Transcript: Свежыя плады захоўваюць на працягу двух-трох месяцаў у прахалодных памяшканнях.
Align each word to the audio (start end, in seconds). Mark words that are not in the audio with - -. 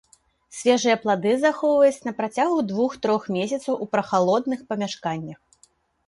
Свежыя 0.59 0.95
плады 1.01 1.33
захоўваюць 1.41 2.05
на 2.07 2.13
працягу 2.21 2.57
двух-трох 2.71 3.27
месяцаў 3.35 3.77
у 3.87 3.89
прахалодных 3.93 4.59
памяшканнях. 4.73 5.39